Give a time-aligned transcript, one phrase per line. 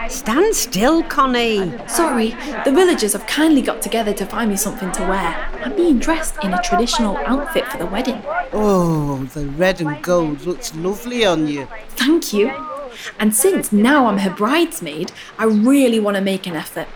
[0.09, 1.73] Stand still, Connie.
[1.89, 2.33] Sorry,
[2.67, 5.49] the villagers have kindly got together to find me something to wear.
[5.63, 8.23] I'm being dressed in a traditional outfit for the wedding.
[8.53, 11.67] Oh, the red and gold looks lovely on you.
[11.89, 12.53] Thank you.
[13.19, 16.89] And since now I'm her bridesmaid, I really want to make an effort.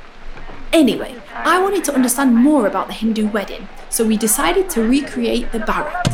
[0.73, 5.51] Anyway, I wanted to understand more about the Hindu wedding, so we decided to recreate
[5.51, 6.07] the Barat,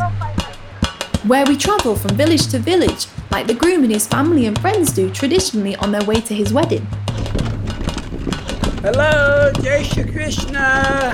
[1.26, 4.92] where we travel from village to village, like the groom and his family and friends
[4.92, 6.86] do traditionally on their way to his wedding.
[8.82, 11.12] Hello, Jai Shri Krishna.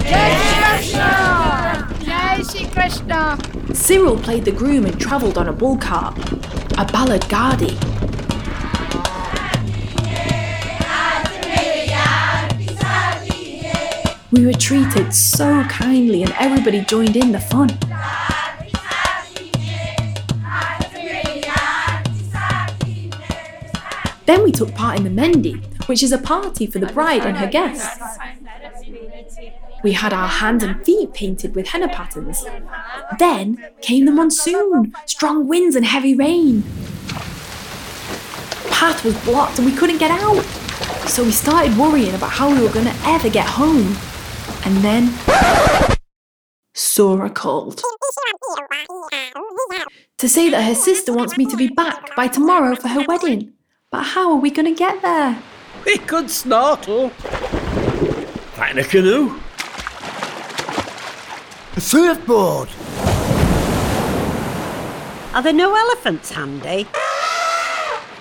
[3.73, 7.79] Cyril played the groom and travelled on a bull cart, a balad gadi.
[14.33, 17.69] We were treated so kindly and everybody joined in the fun.
[24.27, 27.39] Then we took part in the Mehndi, which is a party for the bride and
[27.39, 27.99] her guests.
[29.83, 32.45] We had our hands and feet painted with henna patterns.
[33.19, 36.63] Then came the monsoon, strong winds and heavy rain.
[38.63, 40.45] The path was blocked and we couldn't get out.
[41.09, 43.97] So we started worrying about how we were going to ever get home.
[44.65, 45.13] And then
[46.75, 47.83] Sura called
[50.19, 53.53] to say that her sister wants me to be back by tomorrow for her wedding.
[53.91, 55.39] But how are we going to get there?
[55.85, 57.09] We could snorkel.
[58.59, 59.41] Find a canoe.
[61.77, 62.69] A surfboard.
[65.35, 66.87] Are there no elephants handy?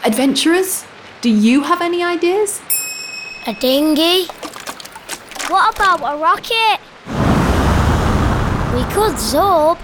[0.06, 0.86] Adventurers,
[1.22, 2.62] do you have any ideas?
[3.46, 4.28] A dinghy.
[5.50, 6.80] What about a rocket?
[8.76, 9.80] We could zorb.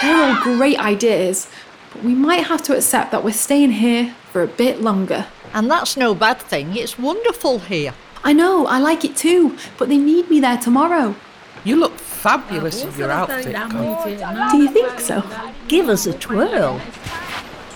[0.00, 1.50] They're all great ideas,
[1.92, 5.26] but we might have to accept that we're staying here for a bit longer.
[5.52, 6.78] And that's no bad thing.
[6.78, 7.92] It's wonderful here.
[8.24, 11.14] I know, I like it too, but they need me there tomorrow.
[11.62, 14.16] You look fabulous in your outfit, Connie.
[14.50, 15.22] Do you think so?
[15.68, 16.80] Give us a twirl.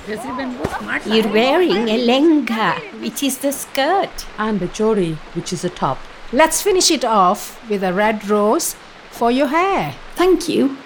[0.09, 4.27] You're wearing a lehenga, which is the skirt.
[4.37, 5.99] and a choli, which is a top.
[6.33, 8.75] Let's finish it off with a red rose
[9.11, 9.95] for your hair.
[10.17, 10.77] Thank you.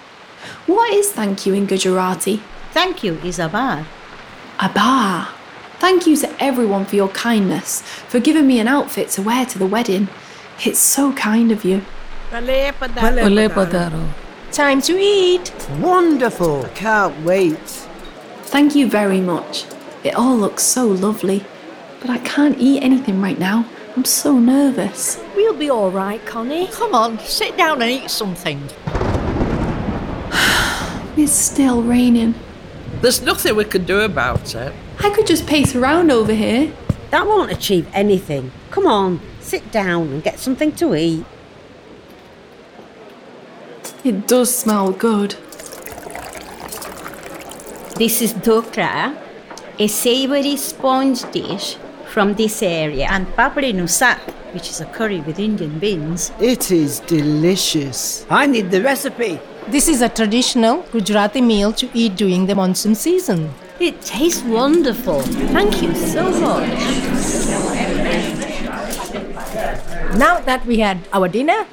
[0.67, 2.43] What is thank you in Gujarati?
[2.71, 3.85] Thank you, Isabel.
[4.59, 5.29] Aabhar.
[5.79, 9.57] Thank you to everyone for your kindness, for giving me an outfit to wear to
[9.57, 10.09] the wedding.
[10.63, 11.81] It's so kind of you.
[14.51, 15.51] Time to eat.
[15.79, 16.65] Wonderful.
[16.65, 17.86] I can't wait.
[18.47, 19.65] Thank you very much.
[20.05, 21.43] It all looks so lovely.
[21.99, 23.65] But I can't eat anything right now.
[23.95, 25.21] I'm so nervous.
[25.35, 26.67] We'll be all right, Connie.
[26.67, 28.61] Come on, sit down and eat something.
[31.17, 32.35] It's still raining.
[33.01, 34.73] There's nothing we can do about it.
[34.99, 36.71] I could just pace around over here.
[37.09, 38.51] That won't achieve anything.
[38.71, 41.25] Come on, sit down and get something to eat.
[44.03, 45.35] It does smell good.
[47.97, 49.17] This is dhokla,
[49.79, 53.07] a savory sponge dish from this area.
[53.09, 54.19] and papri nusak,
[54.53, 56.31] which is a curry with Indian beans.
[56.39, 58.23] It is delicious.
[58.29, 59.39] I need the recipe.
[59.67, 63.49] This is a traditional Gujarati meal to eat during the monsoon season.
[63.79, 65.21] It tastes wonderful.
[65.57, 66.69] Thank you so much.
[70.17, 71.65] Now that we had our dinner,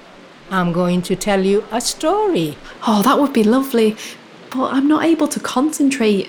[0.51, 2.57] I'm going to tell you a story.
[2.87, 3.97] Oh, that would be lovely.
[4.55, 6.29] But I'm not able to concentrate.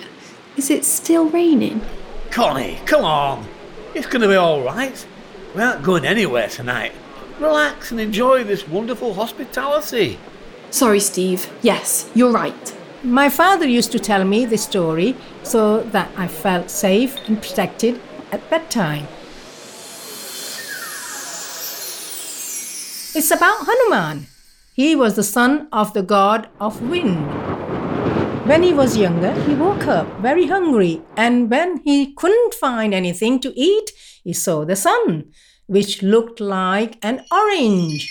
[0.57, 1.81] Is it still raining?
[2.31, 3.45] Connie, come on.
[3.93, 5.05] It's going to be all right.
[5.53, 6.93] We aren't going anywhere tonight.
[7.39, 10.17] Relax and enjoy this wonderful hospitality.
[10.71, 11.51] Sorry, Steve.
[11.61, 12.75] Yes, you're right.
[13.03, 18.01] My father used to tell me this story so that I felt safe and protected
[18.31, 19.07] at bedtime.
[23.17, 24.25] It's about Hanuman.
[24.73, 27.44] He was the son of the god of wind.
[28.45, 33.39] When he was younger, he woke up very hungry, and when he couldn't find anything
[33.39, 33.89] to eat,
[34.23, 35.31] he saw the sun,
[35.65, 38.07] which looked like an orange.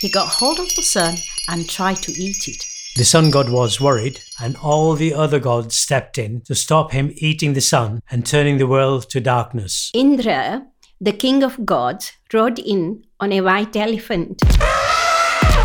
[0.00, 1.14] He got hold of the sun
[1.48, 2.62] and tried to eat it.
[2.96, 7.14] The sun god was worried, and all the other gods stepped in to stop him
[7.16, 9.90] eating the sun and turning the world to darkness.
[9.94, 10.66] Indra,
[11.00, 14.42] the king of gods, rode in on a white elephant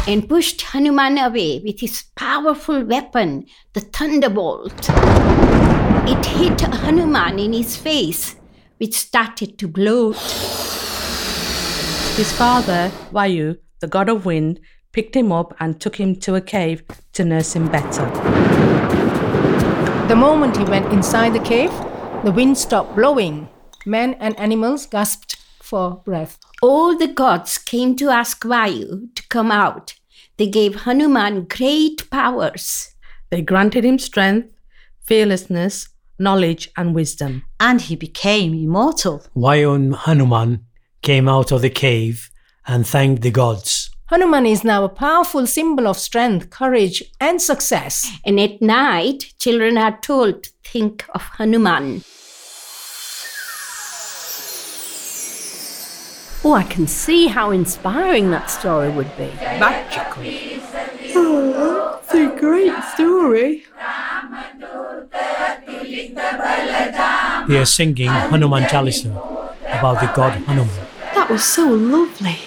[0.10, 4.90] and pushed Hanuman away with his powerful weapon, the thunderbolt.
[6.10, 8.36] It hit Hanuman in his face,
[8.78, 10.16] which started to bloat.
[12.18, 14.60] His father, Vayu, the god of wind,
[14.94, 16.82] picked him up and took him to a cave
[17.14, 18.10] to nurse him better.
[20.08, 21.72] The moment he went inside the cave,
[22.24, 23.48] the wind stopped blowing.
[23.86, 26.40] Men and animals gasped for breath.
[26.64, 29.99] All the gods came to ask Vayu to come out.
[30.40, 32.96] They gave Hanuman great powers.
[33.30, 34.48] They granted him strength,
[35.04, 37.44] fearlessness, knowledge, and wisdom.
[37.60, 39.22] And he became immortal.
[39.36, 40.66] Vayu Hanuman
[41.02, 42.30] came out of the cave
[42.66, 43.90] and thanked the gods.
[44.06, 48.10] Hanuman is now a powerful symbol of strength, courage, and success.
[48.26, 52.02] And at night, children are told to think of Hanuman.
[56.42, 59.28] Oh, I can see how inspiring that story would be.
[59.60, 60.24] Magical.
[61.16, 63.66] Oh, it's a great story.
[67.48, 69.12] They are singing Hanuman Chalisa
[69.66, 70.88] about the god Hanuman.
[71.14, 72.38] That was so lovely.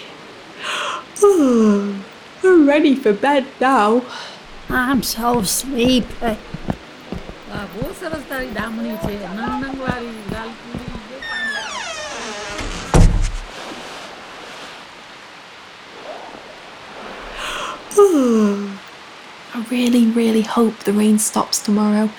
[1.21, 2.03] Oh,
[2.43, 4.03] I'm ready for bed now.
[4.69, 6.37] I'm so sleepy.
[17.95, 22.09] I really, really hope the rain stops tomorrow.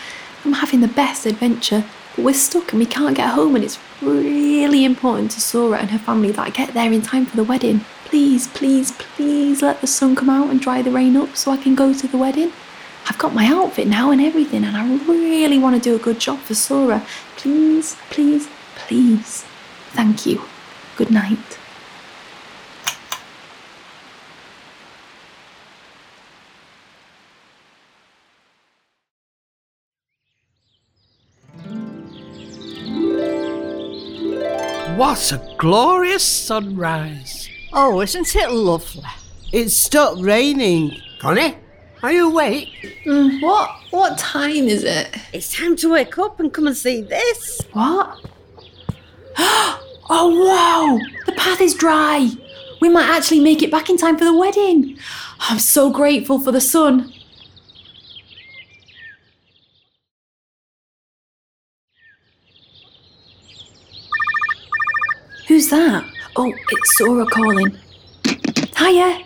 [0.45, 1.85] I'm having the best adventure,
[2.15, 5.91] but we're stuck and we can't get home, and it's really important to Sura and
[5.91, 7.85] her family that I get there in time for the wedding.
[8.05, 11.57] Please, please, please let the sun come out and dry the rain up so I
[11.57, 12.53] can go to the wedding.
[13.07, 16.21] I've got my outfit now and everything, and I really want to do a good
[16.21, 17.05] job for Sura.
[17.37, 19.45] Please, please, please.
[19.93, 20.43] Thank you.
[20.97, 21.59] Good night.
[35.05, 37.51] What a glorious sunrise.
[37.75, 39.05] Oh, isn't it lovely?
[39.53, 40.97] It stopped raining.
[41.19, 41.57] Connie,
[42.03, 43.03] are you awake?
[43.05, 43.71] Mm, what?
[43.91, 45.15] What time is it?
[45.35, 47.61] It's time to wake up and come and see this.
[47.75, 48.19] What?
[49.39, 49.79] oh
[50.09, 50.99] wow!
[51.27, 52.31] The path is dry.
[52.81, 54.97] We might actually make it back in time for the wedding.
[55.39, 57.13] I'm so grateful for the sun.
[65.75, 66.05] That?
[66.37, 67.77] Oh, it's Sura calling.
[68.79, 69.25] Hiya.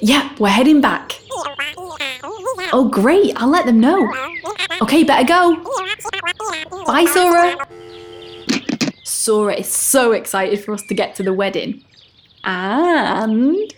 [0.00, 1.12] Yep, we're heading back.
[2.72, 3.40] Oh, great.
[3.40, 4.12] I'll let them know.
[4.82, 5.64] Okay, better go.
[6.86, 7.56] Bye, Sura.
[9.04, 11.84] Sura is so excited for us to get to the wedding.
[12.42, 13.72] And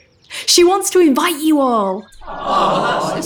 [0.47, 2.07] she wants to invite you all.
[2.26, 3.21] Oh,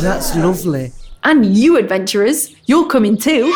[0.00, 0.92] that's lovely.
[1.24, 3.54] And you adventurers, you're coming too.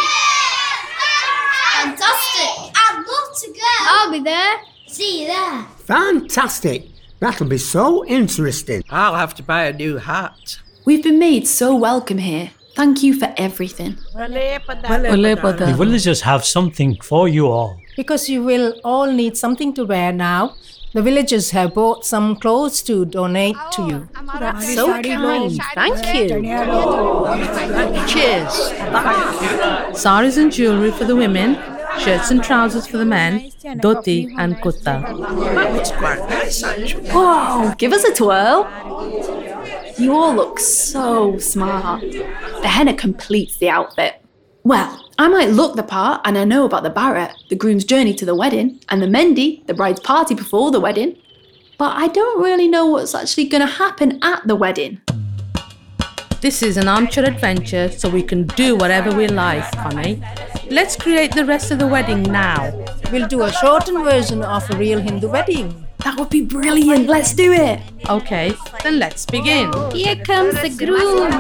[1.73, 2.73] Fantastic!
[2.75, 3.61] I'd love to go.
[3.89, 4.61] I'll be there.
[4.87, 5.63] See you there.
[5.85, 6.89] Fantastic.
[7.21, 8.83] That'll be so interesting.
[8.91, 10.59] I'll have to buy a new hat.
[10.85, 12.51] We've been made so welcome here.
[12.75, 13.97] Thank you for everything.
[14.15, 17.81] The villagers have something for you all.
[17.97, 20.55] Because you will all need something to wear now,
[20.93, 24.09] the villagers have bought some clothes to donate to you.
[24.17, 25.59] Oh, That's so kind.
[25.75, 26.29] Thank you.
[28.07, 28.73] Cheers.
[29.99, 31.57] Saris and jewellery for the women,
[31.99, 33.51] Shirts and trousers for the men,
[33.81, 35.03] dhoti and actually.
[37.11, 38.69] Whoa, give us a twirl.
[39.99, 42.03] You all look so smart.
[42.03, 44.23] The henna completes the outfit.
[44.63, 48.13] Well, I might look the part and I know about the Barat, the groom's journey
[48.15, 51.17] to the wedding, and the Mehndi, the bride's party before the wedding.
[51.79, 55.01] But I don't really know what's actually going to happen at the wedding.
[56.41, 60.23] This is an armchair adventure, so we can do whatever we like, Connie.
[60.71, 62.73] Let's create the rest of the wedding now.
[63.13, 65.87] We'll do a shortened version of a real Hindu wedding.
[66.05, 67.09] That would be brilliant.
[67.09, 67.81] Let's do it.
[68.09, 69.73] Okay, then let's begin.
[69.93, 71.33] Here comes the groom.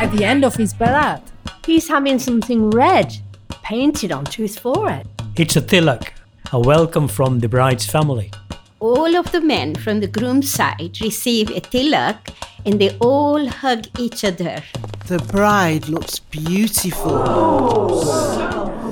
[0.00, 1.20] At the end of his barat,
[1.64, 3.16] He's having something red
[3.62, 5.06] painted onto his forehead.
[5.36, 6.08] It's a tilak,
[6.50, 8.32] a welcome from the bride's family.
[8.82, 12.34] All of the men from the groom's side receive a tilak
[12.66, 14.60] and they all hug each other.
[15.06, 17.12] The bride looks beautiful.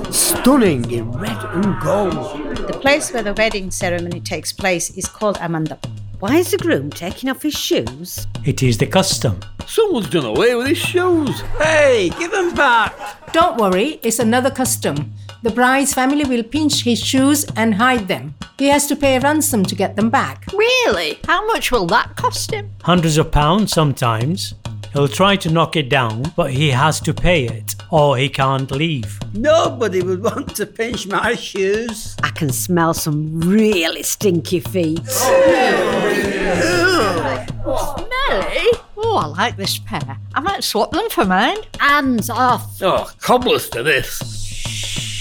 [0.09, 2.13] Stunning in red and gold.
[2.67, 5.85] The place where the wedding ceremony takes place is called a mandap.
[6.21, 8.25] Why is the groom taking off his shoes?
[8.45, 9.41] It is the custom.
[9.67, 11.41] Someone's done away with his shoes.
[11.59, 12.93] Hey, give them back.
[13.33, 15.11] don't worry, it's another custom.
[15.43, 18.35] The bride's family will pinch his shoes and hide them.
[18.59, 20.45] He has to pay a ransom to get them back.
[20.53, 21.19] Really?
[21.27, 22.71] How much will that cost him?
[22.83, 24.53] Hundreds of pounds sometimes.
[24.93, 28.69] He'll try to knock it down, but he has to pay it, or he can't
[28.69, 29.17] leave.
[29.33, 32.15] Nobody would want to pinch my shoes.
[32.21, 35.01] I can smell some really stinky feet.
[37.63, 38.67] Oh, Smelly?
[38.97, 40.17] Oh, I like this pair.
[40.33, 41.57] I might swap them for mine.
[41.79, 42.81] Hands off.
[42.81, 44.40] Oh, cobblers to this.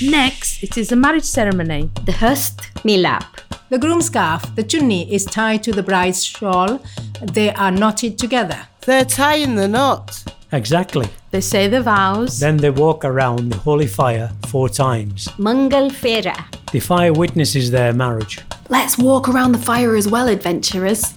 [0.02, 1.90] Next, it is the marriage ceremony.
[2.06, 3.40] The Hast Milap.
[3.68, 6.80] The groom's scarf, the chunni, is tied to the bride's shawl.
[7.20, 8.66] They are knotted together.
[8.80, 10.24] They're tying the knot.
[10.52, 11.06] Exactly.
[11.32, 12.40] They say the vows.
[12.40, 15.28] Then they walk around the holy fire four times.
[15.38, 16.46] Mangal Fera.
[16.72, 18.40] The fire witnesses their marriage.
[18.70, 21.14] Let's walk around the fire as well, adventurers.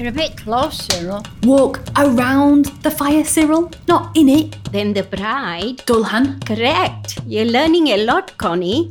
[0.00, 1.22] You're a bit close, Cyril.
[1.42, 4.56] Walk around the fire, Cyril, not in it.
[4.72, 5.82] Then the bride.
[5.84, 6.42] Dulhan.
[6.46, 7.18] Correct.
[7.26, 8.88] You're learning a lot, Connie.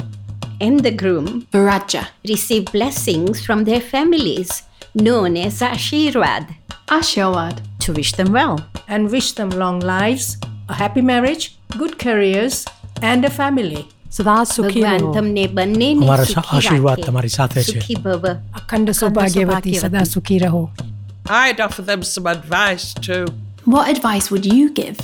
[0.61, 1.47] And the groom.
[1.51, 2.09] Viraja.
[2.27, 4.61] Receive blessings from their families,
[4.93, 6.53] known as Ashirwad.
[6.89, 7.57] Ashirwad.
[7.79, 8.63] To wish them well.
[8.87, 10.37] And wish them long lives,
[10.69, 12.67] a happy marriage, good careers,
[13.01, 13.87] and a family.
[14.11, 20.61] સદા સુખી રહો અમારા આશીર્વાદ તમારી સાથે છે સુખી ભવ અખંડ સૌભાગ્યવતી સદા સુખી રહો
[21.31, 23.27] I'd offer them some advice too.
[23.65, 24.97] What advice would you give?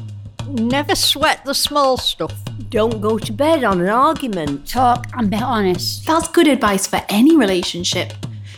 [0.48, 2.34] Never sweat the small stuff.
[2.70, 4.67] Don't go to bed on an argument.
[4.67, 6.08] Talk and be honest.
[6.08, 8.13] That's good advice for any relationship.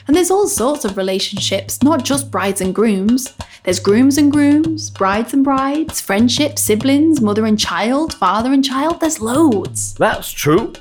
[0.08, 3.34] And there's all sorts of relationships, not just brides and grooms.
[3.64, 9.02] There's grooms and grooms, brides and brides, friendships, siblings, mother and child, father and child.
[9.02, 9.94] There's loads.
[9.96, 10.72] That's true.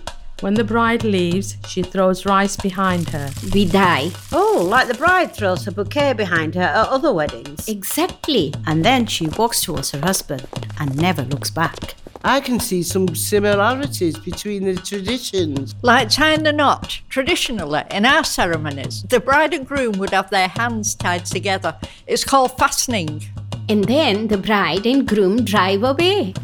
[0.40, 3.28] When the bride leaves, she throws rice behind her.
[3.28, 4.14] Vidaai.
[4.32, 7.66] Oh, like the bride throws a bouquet behind her at other weddings.
[7.66, 8.52] Exactly.
[8.66, 10.46] And then she walks towards her husband
[10.78, 11.94] and never looks back.
[12.22, 15.74] I can see some similarities between the traditions.
[15.80, 20.48] Like tying the knot, traditionally in our ceremonies, the bride and groom would have their
[20.48, 21.78] hands tied together.
[22.06, 23.24] It's called fastening.
[23.70, 26.34] And then the bride and groom drive away.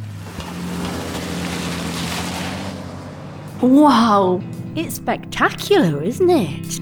[3.62, 4.40] Wow.
[4.74, 6.80] It's spectacular, isn't it?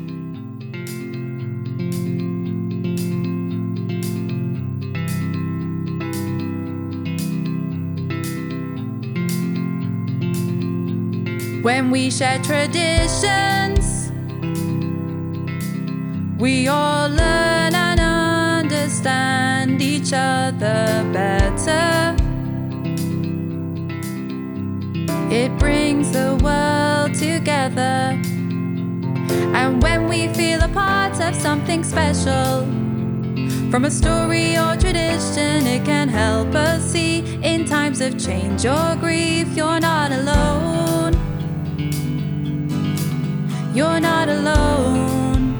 [11.63, 14.11] When we share traditions,
[16.39, 22.20] we all learn and understand each other better.
[25.33, 28.19] It brings the world together.
[29.55, 32.67] And when we feel a part of something special,
[33.71, 38.97] from a story or tradition, it can help us see in times of change or
[38.97, 41.13] grief, you're not alone.
[43.73, 45.55] You're not alone.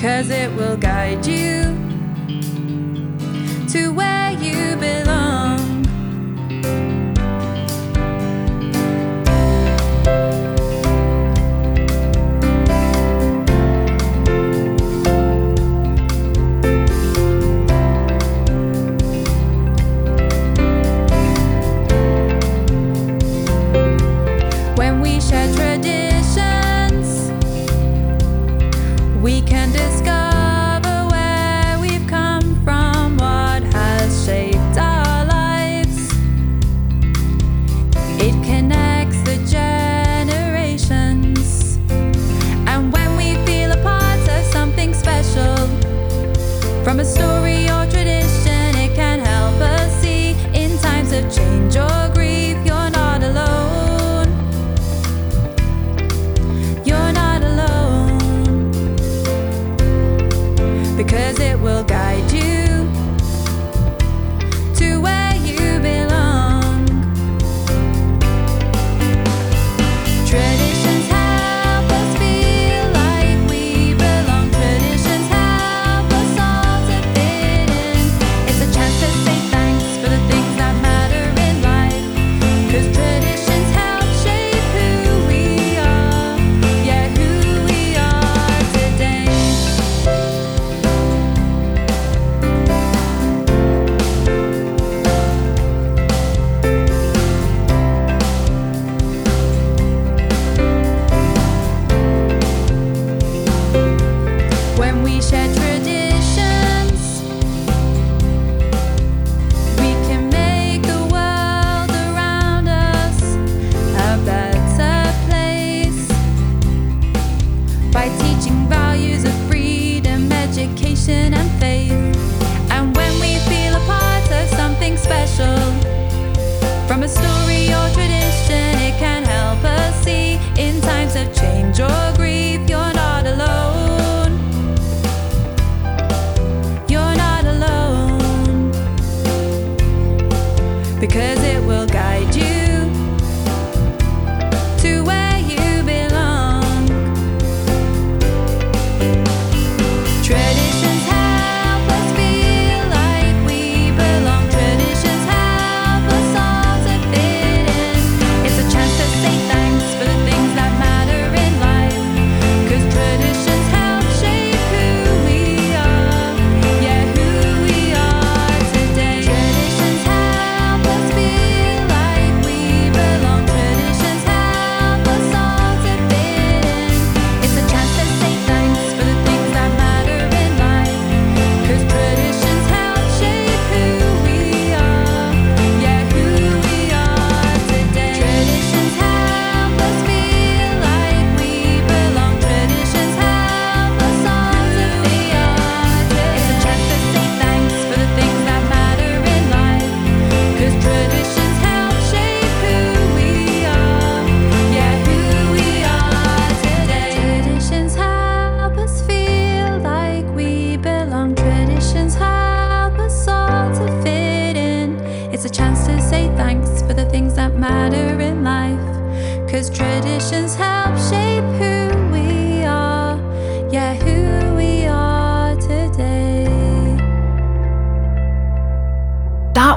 [0.00, 1.62] Cause it will guide you
[3.68, 4.17] to where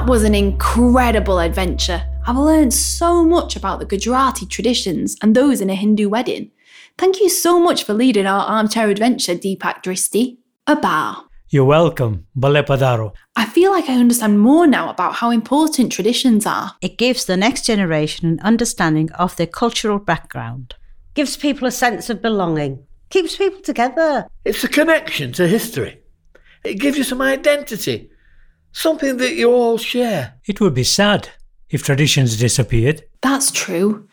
[0.02, 2.02] That was an incredible adventure.
[2.26, 6.50] I've learned so much about the Gujarati traditions and those in a Hindu wedding.
[6.98, 10.38] Thank you so much for leading our armchair adventure, Dipak Dristi.
[10.66, 11.26] A bow.
[11.50, 13.14] You're welcome, Bale Padaro.
[13.36, 16.72] I feel like I understand more now about how important traditions are.
[16.80, 20.74] It gives the next generation an understanding of their cultural background.
[21.14, 22.84] Gives people a sense of belonging.
[23.10, 24.26] Keeps people together.
[24.44, 26.00] It's a connection to history.
[26.64, 28.10] It gives you some identity,
[28.72, 30.34] something that you all share.
[30.46, 31.28] It would be sad
[31.70, 33.02] if traditions disappeared.
[33.20, 34.08] That's true.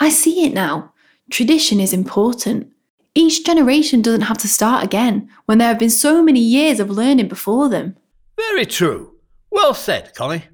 [0.00, 0.92] I see it now.
[1.30, 2.72] Tradition is important.
[3.14, 6.90] Each generation doesn't have to start again when there have been so many years of
[6.90, 7.96] learning before them.
[8.36, 9.14] Very true.
[9.50, 10.44] Well said, Connie.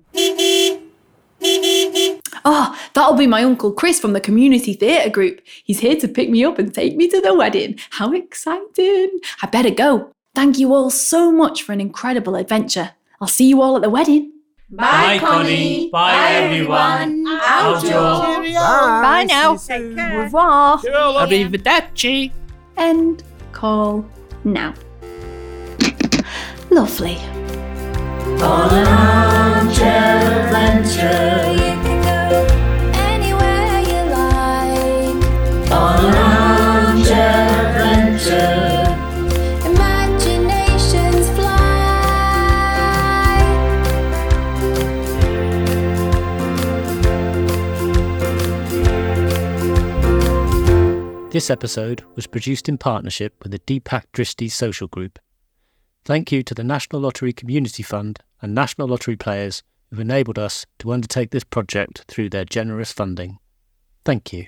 [1.45, 5.41] Oh, ah, that'll be my Uncle Chris from the community theatre group.
[5.65, 7.81] He's here to pick me up and take me to the wedding.
[7.91, 9.19] How exciting!
[9.43, 10.12] I better go.
[10.35, 12.93] Thank you all so much for an incredible adventure.
[13.23, 14.33] I'll see you all at the wedding.
[14.69, 15.89] Bye, Connie.
[15.91, 17.25] Bye, everyone.
[17.25, 18.43] Outro.
[19.01, 19.53] Bye now.
[19.53, 20.79] Au revoir.
[20.79, 22.33] Arrivederci.
[22.77, 24.05] End call
[24.43, 24.75] now.
[26.71, 27.17] Lovely.
[51.42, 55.18] This episode was produced in partnership with the Dipak Dristi Social Group.
[56.05, 60.66] Thank you to the National Lottery Community Fund and National Lottery players who've enabled us
[60.78, 63.40] to undertake this project through their generous funding.
[64.05, 64.46] Thank you.